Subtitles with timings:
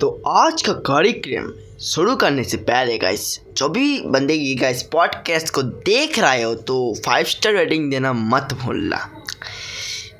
[0.00, 1.50] तो आज का कार्यक्रम
[1.82, 3.22] शुरू करने से पहले गाइस
[3.56, 8.12] जो भी बंदे ये गाइस पॉडकास्ट को देख रहे हो तो फाइव स्टार रेटिंग देना
[8.12, 8.96] मत भूलना।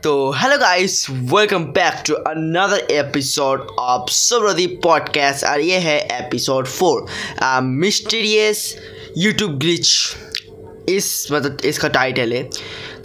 [0.02, 6.66] तो hello guys welcome back to another episode of सुब्रदी podcast और ये है episode
[6.66, 7.06] four
[7.62, 8.74] mysterious
[9.18, 9.96] YouTube glitch
[10.88, 12.42] इस मतलब इसका टाइटल है।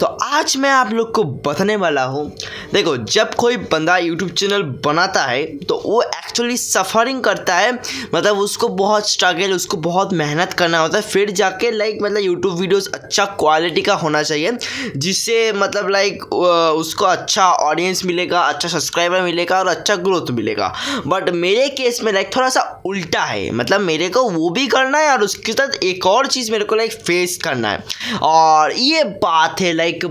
[0.00, 2.30] तो आज मैं आप लोग को बताने वाला हूँ,
[2.72, 7.72] देखो, जब कोई बंदा यूट्यूब चैनल बनाता है तो वो एक्चुअली सफ़रिंग करता है
[8.14, 12.58] मतलब उसको बहुत स्ट्रगल उसको बहुत मेहनत करना होता है, फिर जाके लाइक मतलब यूट्यूब
[12.60, 14.56] वीडियोस अच्छा क्वालिटी का होना चाहिए,
[14.96, 20.72] जिससे मतलब लाइक उसको अच्छा ऑडियंस मिलेगा अच्छा सब्सक्राइबर मिलेगा और अच्छा ग्रोथ मिलेगा।
[21.06, 24.98] बट मेरे केस में लाइक थोड़ा सा उल्टा है मतलब मेरे को वो भी करना
[24.98, 29.04] है और उसके साथ एक और चीज़ मेरे को लाइक फेस करना है। और ये
[29.22, 30.04] बात है लाइक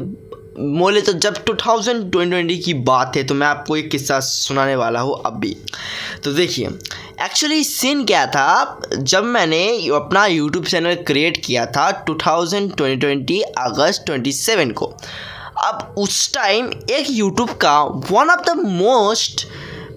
[0.59, 5.21] बोले तो जब 2020 की बात है तो मैं आपको एक किस्सा सुनाने वाला हूँ
[5.26, 5.55] अब भी।
[6.23, 6.67] तो देखिए
[7.21, 8.79] एक्चुअली सीन क्या था?
[8.98, 14.85] जब मैंने अपना यूट्यूब चैनल क्रिएट किया था 2020 अगस्त 27 को।
[15.63, 19.48] अब उस टाइम एक यूट्यूब का one of the most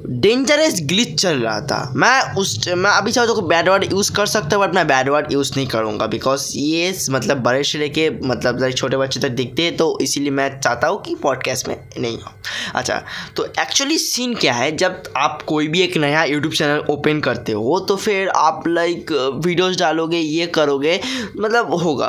[0.07, 4.27] dangerous glitch चल रहा था। मैं उस, मैं अभी चाहता तो बैड वर्ड यूज़ कर
[4.27, 8.09] सकता हूँ बट मैं बैड वर्ड यूज़ नहीं करूँगा बिकॉज़ ये मतलब बड़े से लेके
[8.25, 12.19] मतलब छोटे बच्चे तक दिखते हैं तो इसीलिए मैं चाहता हूँ कि पॉडकास्ट में नहीं
[12.19, 12.33] हो।
[12.75, 13.03] अच्छा
[13.37, 14.71] तो एक्चुअली सीन क्या है?
[14.77, 19.13] जब आप कोई भी एक नया यूट्यूब चैनल ओपन करते हो तो फिर आप लाइक
[19.45, 21.01] वीडियोज़ डालोगे, ये करोगे
[21.41, 22.09] मतलब होगा।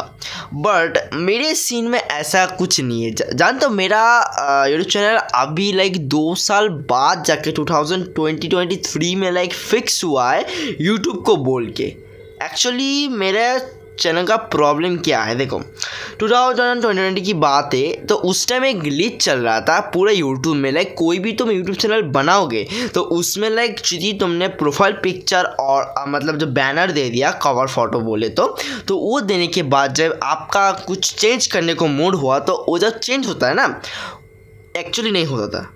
[0.56, 5.98] बट मेरे सीन में ऐसा कुछ नहीं है। जानते हो मेरा यूट्यूब चैनल अभी लाइक
[6.10, 10.46] दो साल बाद जाके टू ट्वेंटी ट्वेंटी थ्री में लाइक फिक्स हुआ है
[10.82, 15.36] यूट्यूब को बोल के। एक्चुअली मेरे चैनल का प्रॉब्लम क्या है?
[15.36, 15.62] देखो
[16.20, 20.14] टू थाउज़ेंड ट्वेंटी की बात है तो उस टाइम एक ग्लिच चल रहा था पूरे
[20.14, 24.94] यूट्यूब में लाइक कोई भी तुम यूट्यूब चैनल बनाओगे तो उसमें लाइक यदि तुमने प्रोफ़ाइल
[24.94, 29.64] पिक्चर और मतलब जो बैनर दे दिया कवर फ़ोटो बोले तो तो वो देने के
[29.64, 33.54] बाद जब आपका कुछ चेंज करने को मूड हुआ तो वो जब चेंज होता है
[33.54, 33.82] ना
[34.78, 35.74] एक्चुअली नहीं होता था।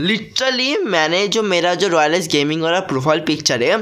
[0.00, 3.76] लिटरली मैंने जो मेरा जो रॉयल्स गेमिंग वाला प्रोफ़ाइल पिक्चर है,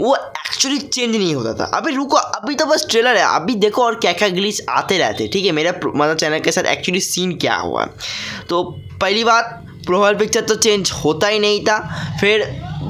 [0.00, 3.84] वो एक्चुअली चेंज नहीं होता था। अभी रुको, अभी तो बस ट्रेलर है। अभी देखो
[3.84, 5.52] और क्या क्या ग्लिच आते रहते ठीक है?
[5.52, 7.84] मेरा मतलब चैनल के साथ एक्चुअली सीन क्या हुआ।
[8.48, 8.62] तो
[9.00, 11.78] पहली बात प्रोफ़ाइल पिक्चर तो चेंज होता ही नहीं था।
[12.20, 12.46] फिर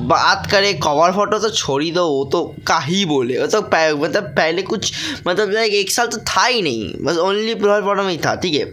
[0.08, 3.60] बात करें कवर फ़ोटो तो छोड़ ही दो, वो तो का ही बोले। वो तो
[3.98, 4.92] मतलब पहले कुछ
[5.26, 8.54] मतलब एक साल तो था ही नहीं। बस ओनली प्रोफ़ाइल फ़ोटो में ही था, ठीक
[8.54, 8.72] है?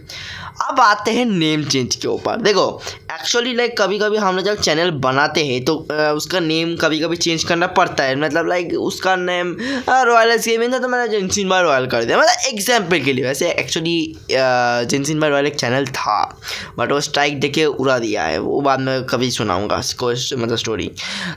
[0.62, 2.66] अब आते हैं नेम चेंज के ऊपर। देखो
[3.12, 5.74] एक्चुअली लाइक कभी कभी हम लोग जब चैनल बनाते हैं तो
[6.16, 9.54] उसका नेम कभी कभी चेंज करना पड़ता है। मतलब लाइक उसका नेम
[9.88, 13.50] रॉयल गेमिंग था तो मैंने जेंसिन बाय रॉयल कर दिया। मतलब एग्ज़ाम्पल के लिए। वैसे
[13.50, 16.18] एक्चुअली जेंसिन बाय रॉयल एक चैनल था
[16.78, 20.90] बट वो स्ट्राइक दे के उड़ा दिया है। वो बाद में कभी सुनाऊँगा मतलब स्टोरी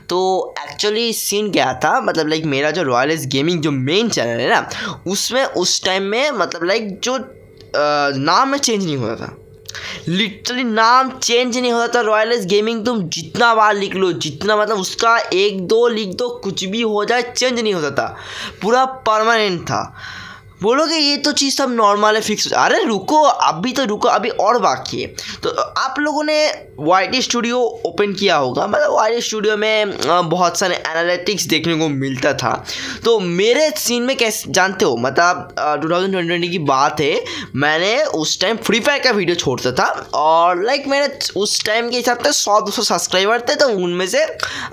[0.10, 0.20] तो
[0.60, 2.00] एक्चुअली सीन क्या था?
[2.02, 4.68] मतलब लाइक मेरा जो रॉयल गेमिंग जो मेन चैनल है ना,
[5.08, 7.18] उसमें उस टाइम में मतलब लाइक जो
[7.78, 9.36] नाम में चेंज नहीं हुआ था।
[10.08, 14.78] लिटरली नाम चेंज नहीं होता था रॉयलेस गेमिंग तुम जितना बार लिख लो, जितना मतलब
[14.78, 18.18] उसका एक दो लिख दो, कुछ भी हो जाए, चेंज नहीं होता था।
[18.62, 19.96] पूरा परमानेंट था।
[20.66, 24.60] बोलोगे, ये तो चीज़ सब नॉर्मल है फिक्स अरे रुको अभी तो रुको, अभी और
[24.62, 25.08] बाकी है।
[25.44, 26.38] तो आप लोगों ने
[26.80, 32.34] वाईटी स्टूडियो ओपन किया होगा। मतलब वाई स्टूडियो में बहुत सारे एनालिटिक्स देखने को मिलता
[32.34, 32.54] था।
[33.06, 37.24] तो मेरे सीन में कैसे, जानते हो मतलब टू थाउज़ेंड की बात है।
[37.56, 41.98] मैंने उस टाइम फ्री फायर का वीडियो छोड़ता था और लाइक मेरे उस टाइम के
[41.98, 44.24] हिसाब से सौ दो सौ सब्सक्राइबर थे तो उनमें से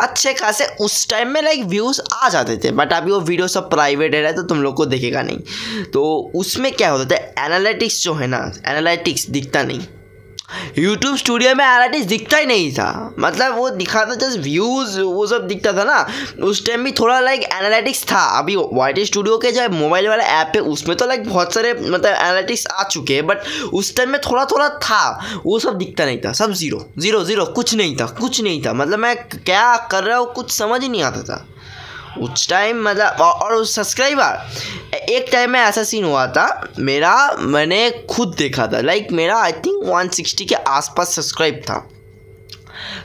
[0.00, 3.70] अच्छे खासे उस टाइम में लाइक व्यूज़ आ जाते थे। बट अभी वो वीडियो सब
[3.70, 7.44] प्राइवेट है तो तुम लोग को देखेगा नहीं। तो उसमें क्या होता था?
[7.46, 9.80] एनालिटिक्स जो है ना एनालिटिक्स दिखता नहीं।
[10.78, 15.46] यूट्यूब स्टूडियो में एनालिटिक्स दिखता ही नहीं था। मतलब वो दिखाता जस्ट व्यूज़ वो सब
[15.48, 19.68] दिखता था ना। उस टाइम भी थोड़ा लाइक एनालिटिक्स था। अभी वाइट स्टूडियो के जो
[19.68, 23.46] मोबाइल वाला ऐप है, उसमें तो लाइक बहुत सारे मतलब एनालिटिक्स आ चुके हैं बट
[23.72, 27.44] उस टाइम में थोड़ा थोड़ा था। वो सब दिखता नहीं था। सब ज़ीरो ज़ीरो ज़ीरो
[27.44, 30.88] कुछ नहीं था, कुछ नहीं था। मतलब मैं क्या कर रहा हूँ, कुछ समझ ही
[30.88, 31.46] नहीं आता था।
[32.20, 38.34] उस टाइम मतलब और सब्सक्राइबर एक टाइम में ऐसा सीन हुआ था, मेरा, मैंने खुद
[38.38, 41.88] देखा था। लाइक मेरा आई थिंक 160 के आसपास सब्सक्राइब था।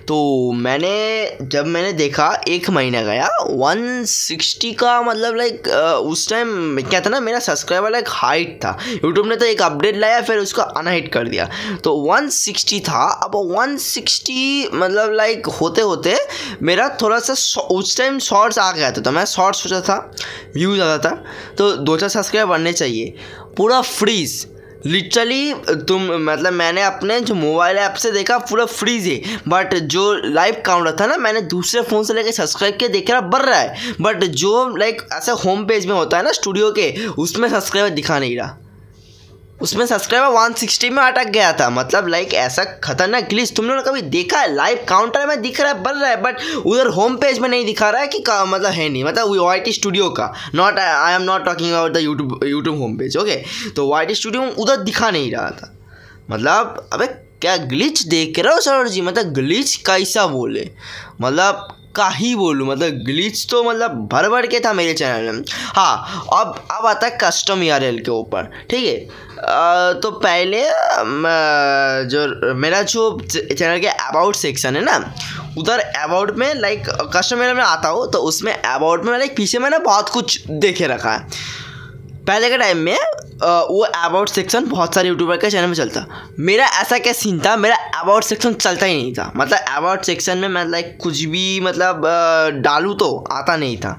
[0.07, 5.67] तो मैंने, जब मैंने देखा, एक महीना गया 160 का मतलब लाइक
[6.07, 9.97] उस टाइम क्या था ना, मेरा सब्सक्राइबर लाइक हाइट था। यूट्यूब ने तो एक अपडेट
[9.97, 11.49] लाया, फिर उसको अनहाइट कर दिया।
[11.83, 16.15] तो 160 था। अब 160 मतलब लाइक होते होते
[16.61, 19.97] मेरा थोड़ा सा उस टाइम शॉर्ट्स आ गया था तो मैं शॉर्ट्स सोचा था
[20.55, 21.15] व्यूज़ आता था
[21.57, 23.13] तो दो चार सब्सक्राइबर बनने चाहिए।
[23.57, 24.45] पूरा फ्रीज़
[24.87, 25.53] लिटरली
[25.87, 30.61] तुम मतलब मैंने अपने जो मोबाइल ऐप से देखा, पूरा फ्रीज है। बट जो लाइव
[30.65, 33.95] काउंटर था ना, मैंने दूसरे फ़ोन से लेकर सब्सक्राइब किया, देख रहा बढ़ रहा है।
[34.01, 38.19] बट जो लाइक ऐसे होम पेज में होता है ना स्टूडियो के, उसमें सब्सक्राइबर दिखा
[38.19, 38.57] नहीं रहा।
[39.61, 43.77] उसमें सब्सक्राइबर वन सिक्सटी में अटक गया था। मतलब लाइक ऐसा खतरनाक ग्लिच तुम लोगों
[43.77, 44.53] ने कभी देखा है?
[44.55, 47.65] लाइव काउंटर में दिख रहा है बढ़ रहा है बट उधर होम पेज में नहीं
[47.65, 51.21] दिखा रहा है कि मतलब है नहीं। मतलब वाई टी स्टूडियो का। Not I am
[51.21, 53.35] not talking about the YouTube YouTube home page okay
[53.75, 55.73] तो वाई टी स्टूडियो उधर दिखा नहीं रहा था।
[56.31, 57.07] मतलब अबे,
[57.41, 59.01] क्या ग्लिच देख रहे हो सर जी?
[59.01, 60.69] मतलब ग्लिच कैसा बोले?
[61.21, 65.43] मतलब का ही बोलूँ मतलब ग्लिच तो मतलब भर भर के था मेरे चैनल में।
[65.75, 69.25] हाँ अब अब आता है कस्टम ई के ऊपर, ठीक है?
[70.01, 70.63] तो पहले
[72.09, 74.97] जो मेरा जो चैनल के अबाउट सेक्शन है ना,
[75.57, 79.79] उधर अबाउट में लाइक कस्टम में आता हूँ तो उसमें अबाउट में लाइक पीछे मैंने
[79.81, 81.65] बहुत कुछ देखे रखा है।
[82.27, 82.97] पहले के टाइम में
[83.69, 86.05] वो अबाउट सेक्शन बहुत सारे यूट्यूबर के चैनल में चलता।
[86.39, 87.55] मेरा ऐसा क्या सीन था?
[87.57, 91.59] मेरा अबाउट सेक्शन चलता ही नहीं था। मतलब अबाउट सेक्शन में मैं लाइक कुछ भी
[91.59, 92.01] मतलब
[92.63, 93.91] डालूँ तो आता नहीं था।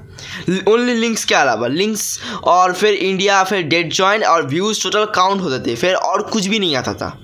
[0.67, 5.41] ओनली लिंक्स के अलावा लिंक्स और फिर इंडिया फिर डेट जॉइन और व्यूज़ टोटल काउंट
[5.41, 7.17] होते थे। फिर और कुछ भी नहीं आता था।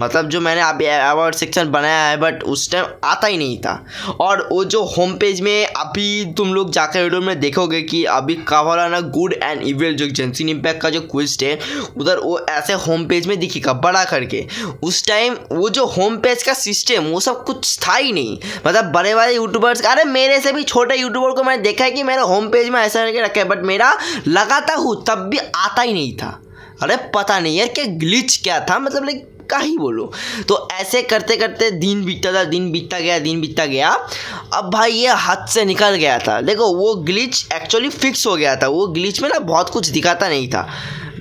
[0.00, 3.84] मतलब जो मैंने अभी अवार्ड सेक्शन बनाया है बट उस टाइम आता ही नहीं था।
[4.20, 8.34] और वो जो होम पेज में अभी तुम लोग जाकर वीडियो में देखोगे कि अभी
[8.48, 11.58] कावाला ना गुड एंड इविल जो जेंसिन इम्पैक्ट का जो क्विस्ट है,
[11.96, 14.46] उधर वो ऐसे होम पेज में दिखेगा, बड़ा करके।
[14.82, 18.92] उस टाइम वो जो होम पेज का सिस्टम वो सब कुछ था ही नहीं। मतलब
[18.92, 22.22] बड़े बड़े यूट्यूबर्स अरे मेरे से भी छोटे यूट्यूबर को मैंने देखा है कि मेरा
[22.24, 23.92] होम पेज में ऐसा करके रखा है बट मेरा
[24.28, 26.38] लगाता हूँ, तब भी आता ही नहीं था।
[26.82, 30.12] अरे पता नहीं यार क्या ग्लिच क्या था मतलब लाइक का ही बोलो।
[30.48, 34.08] तो ऐसे करते करते दिन बीतता था, दिन बीतता गया, दिन बीतता गया।
[34.54, 38.56] अब भाई ये हाथ से निकल गया था। देखो, वो ग्लिच एक्चुअली फिक्स हो गया
[38.56, 40.68] था। वो ग्लिच में ना बहुत कुछ दिखाता नहीं था।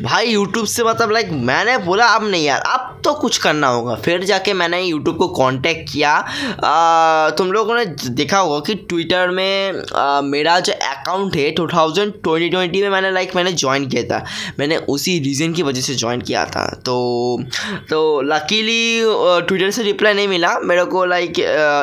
[0.04, 3.96] भाई यूट्यूब से मतलब लाइक मैंने बोला अब नहीं यार अब तो कुछ करना होगा।
[3.96, 9.30] फिर जाके मैंने यूट्यूब को कांटेक्ट किया। आ, तुम लोगों ने देखा होगा कि ट्विटर
[9.30, 13.88] में आ, मेरा जो अकाउंट है टू थाउज़ेंड ट्वेंटी ट्वेंटी में मैंने लाइक मैंने ज्वाइन
[13.90, 14.24] किया था।
[14.60, 16.98] मैंने उसी रीज़न की वजह से ज्वाइन किया था। तो
[17.90, 19.02] तो लकीली
[19.48, 21.40] ट्विटर से रिप्लाई नहीं मिला। मेरे को लाइक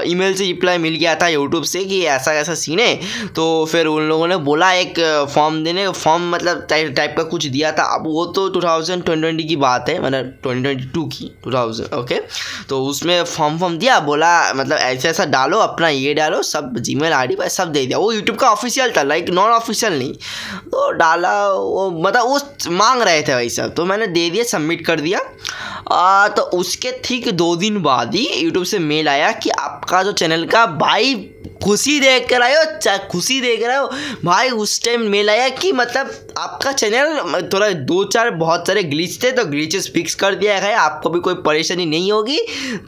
[0.09, 2.95] ईमेल से रिप्लाई मिल गया था यूट्यूब से कि ऐसा ऐसा सीन है।
[3.37, 5.01] तो फिर उन लोगों ने बोला एक
[5.35, 9.57] फॉर्म देने फॉर्म मतलब टाइप का कुछ दिया था। वो तो टू थाउज़ेंड ट्वेंटी की
[9.57, 12.21] बात है मतलब ट्वेंटी ट्वेंटी टू की टू थाउज़ेंड ओके
[12.69, 16.95] तो उसमें फॉर्म फॉर्म दिया बोला मतलब ऐसा ऐसा डालो अपना ये डालो सब जी
[16.95, 20.13] मेल आई पर सब दे दिया। वो यूट्यूब का ऑफिशियल था लाइक नॉन ऑफिशियल नहीं।
[20.65, 22.39] तो डाला वो मतलब वो
[22.73, 25.21] मांग रहे थे वही सब तो मैंने दे दिया सबमिट कर दिया।
[25.93, 30.13] आ, तो उसके ठीक दो दिन बाद ही यूट्यूब से मेल आया कि आपका जो
[30.13, 31.15] चैनल का भाई
[31.65, 33.91] खुशी देख कर आए हो खुशी देख रहे हो।
[34.25, 39.23] भाई उस टाइम मेल आया कि मतलब आपका चैनल थोड़ा दो चार बहुत सारे ग्लिच
[39.23, 42.39] थे तो ग्लिचेस फिक्स कर दिया है आपको भी कोई परेशानी नहीं होगी।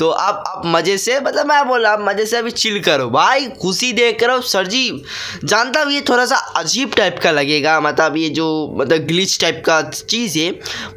[0.00, 3.47] तो आप आप मज़े से मतलब मैं बोला आप मज़े से अभी चिल करो। भाई,
[3.62, 5.03] खुशी देख करो सर जी,
[5.44, 8.47] जानता हूँ ये थोड़ा सा अजीब टाइप का लगेगा मतलब ये जो
[8.79, 10.50] मतलब ग्लिच टाइप का चीज़ है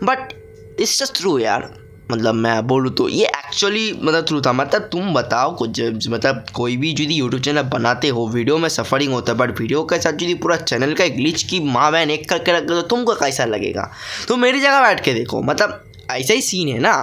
[0.03, 0.33] बट
[0.79, 1.73] इट्स जस्ट ट्रू यार।
[2.11, 6.77] मतलब मैं बोलूँ तो ये एक्चुअली मतलब ट्रू था। मतलब तुम बताओ कुछ मतलब कोई
[6.77, 10.23] भी यदि यूट्यूब चैनल बनाते हो वीडियो में सफरिंग होता है बट वीडियो के साथ
[10.23, 13.45] यदि पूरा चैनल का एक ग्लिच की माँ बहन एक करके रख तो तुमको कैसा
[13.45, 13.89] लगेगा?
[14.27, 16.95] तो मेरी जगह बैठ के देखो मतलब ऐसा ही सीन है ना।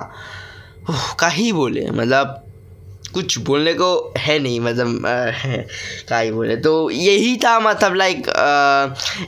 [1.21, 1.91] का ही बोले?
[1.91, 2.43] मतलब
[3.15, 5.03] कुछ बोलने को है नहीं मतलब
[6.09, 6.57] का ही बोले?
[6.57, 8.29] तो यही था मतलब लाइक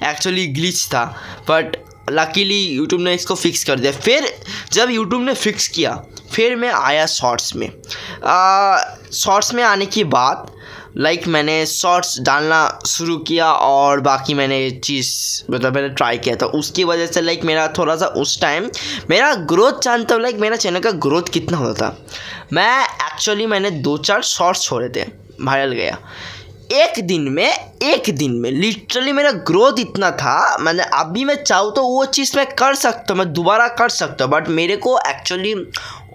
[0.05, 1.05] एक्चुअली ग्लिच था।
[1.49, 1.77] बट
[2.11, 4.33] लकीली यूट्यूब ने इसको फिक्स कर दिया। फिर
[4.73, 6.01] जब यूट्यूब ने फिक्स किया
[6.33, 7.71] फिर मैं आया शॉर्ट्स में।
[9.15, 10.47] शॉर्ट्स में आने के बाद
[10.97, 15.11] लाइक like, मैंने शॉर्ट्स डालना शुरू किया और बाकी मैंने चीज़
[15.51, 18.69] मतलब मैंने ट्राई किया था। उसकी वजह से लाइक मेरा थोड़ा सा उस टाइम
[19.11, 22.07] मेरा ग्रोथ जानता हूँ लाइक मेरा चैनल का ग्रोथ कितना होता था?
[22.53, 25.07] मैं एक्चुअली मैंने दो चार शॉर्ट्स छोड़े थे
[25.41, 25.99] वायरल गया।
[26.73, 27.49] एक दिन में,
[27.83, 32.37] एक दिन में लिटरली मेरा ग्रोथ इतना था, मैंने अभी मैं चाहूँ तो वो चीज़
[32.37, 35.55] मैं कर सकता हूँ, मैं दोबारा कर सकता हूँ बट मेरे को एक्चुअली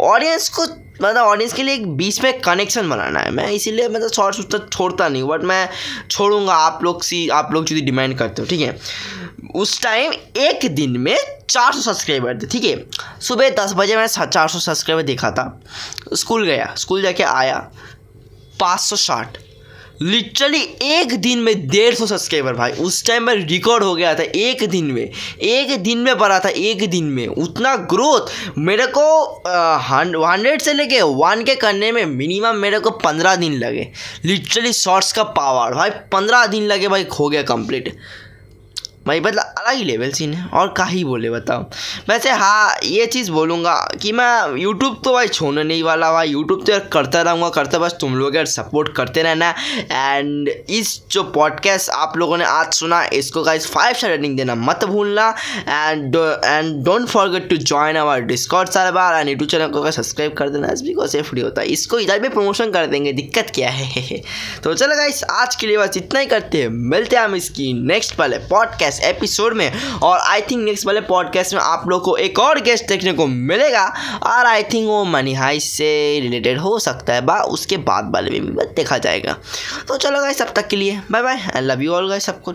[0.01, 0.63] ऑडियंस को
[1.01, 4.67] मतलब ऑडियंस के लिए एक बीच में कनेक्शन बनाना है। मैं इसीलिए मतलब शॉर्ट्स उतना
[4.67, 5.69] छोड़ता नहीं बट मैं
[6.09, 8.77] छोड़ूँगा, आप लोग सी, आप लोग यदि डिमांड करते हो, ठीक है?
[9.55, 11.15] उस टाइम एक दिन में
[11.49, 12.75] चार सौ सब्सक्राइबर थे, ठीक है?
[13.21, 15.47] सुबह दस बजे मैंने चार सौ सब्सक्राइबर देखा था।
[16.13, 17.57] स्कूल गया, स्कूल जाके आया,
[18.59, 19.37] पाँच सौ साठ।
[20.01, 24.23] लिटरली एक दिन में डेढ़ सौ सब्सक्राइबर भाई। उस टाइम में रिकॉर्ड हो गया था
[24.23, 29.05] एक दिन में। एक दिन में बढ़ा था एक दिन में। उतना ग्रोथ मेरे को
[30.23, 33.87] हंड्रेड से लेके वन के करने में मिनिमम मेरे को पंद्रह दिन लगे।
[34.25, 37.95] लिटरली शॉर्ट्स का पावर भाई, पंद्रह दिन लगे भाई हो गया कंप्लीट
[39.07, 41.63] भाई मतलब अलग ही लेवल सीन है, और का ही बोले बताओ।
[42.09, 46.65] वैसे हाँ ये चीज़ बोलूँगा कि मैं यूट्यूब तो भाई छोड़ने नहीं वाला, भाई यूट्यूब
[46.65, 49.49] तो यार करता रहूँगा, करता बस तुम लोग यार सपोर्ट करते रहना।
[49.91, 54.55] एंड इस जो पॉडकास्ट आप लोगों ने आज सुना, इसको गाइस फाइव स्टार रेटिंग देना
[54.55, 55.29] मत भूलना।
[55.69, 60.49] And and don't forget to join our Discord server and YouTube channel को सब्सक्राइब कर
[60.49, 64.17] देना बिकॉज़ ये फ्री होता है। इसको इधर भी प्रमोशन कर देंगे, दिक्कत क्या है?
[64.63, 67.71] तो चलो गाइस आज के लिए बस इतना ही करते हैं। मिलते हैं हम इसकी
[67.87, 72.15] नेक्स्ट वाले पॉडकास्ट एपिसोड में। और आई थिंक नेक्स्ट वाले पॉडकास्ट में आप लोग को
[72.17, 73.85] एक और गेस्ट देखने को मिलेगा।
[74.23, 78.29] और आई थिंक वो मनी हाई से रिलेटेड हो सकता है, बा, उसके बाद वाले
[78.31, 79.37] में भी देखा जाएगा।
[79.87, 82.53] तो चलो गाइस अब तक के लिए bye bye I love you all guys सबको।